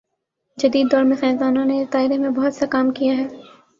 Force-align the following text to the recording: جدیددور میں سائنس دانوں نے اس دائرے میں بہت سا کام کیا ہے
جدیددور 0.57 1.03
میں 1.03 1.17
سائنس 1.17 1.39
دانوں 1.39 1.65
نے 1.65 1.81
اس 1.81 1.93
دائرے 1.93 2.17
میں 2.17 2.29
بہت 2.29 2.53
سا 2.53 2.65
کام 2.71 2.91
کیا 2.91 3.13
ہے 3.17 3.27